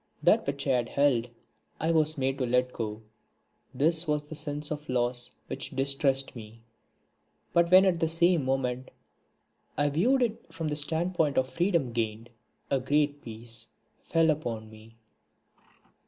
[0.23, 1.27] That which I had held
[1.79, 3.03] I was made to let go
[3.71, 6.63] this was the sense of loss which distressed me,
[7.53, 8.89] but when at the same moment
[9.77, 12.31] I viewed it from the standpoint of freedom gained,
[12.71, 13.67] a great peace
[14.01, 14.97] fell upon me.